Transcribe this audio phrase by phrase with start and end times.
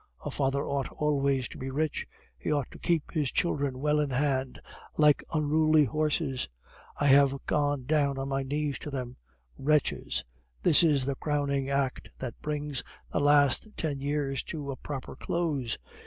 [0.25, 4.09] A father ought always to be rich; he ought to keep his children well in
[4.09, 4.59] hand,
[4.97, 6.49] like unruly horses.
[6.97, 9.17] I have gone down on my knees to them.
[9.59, 10.25] Wretches!
[10.63, 15.77] this is the crowning act that brings the last ten years to a proper close.